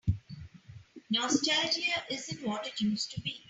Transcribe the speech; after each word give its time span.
Nostalgia 1.11 2.03
isn't 2.09 2.43
what 2.43 2.65
it 2.65 2.81
used 2.81 3.11
to 3.11 3.21
be. 3.21 3.39